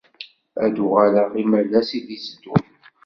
Ad 0.63 0.71
d-uɣaleɣ 0.73 1.29
imalas 1.41 1.89
i 1.97 1.99
d-itteddun. 2.07 2.65